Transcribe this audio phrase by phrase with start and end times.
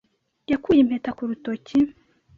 [0.51, 1.77] yakuye impeta ku rutoki.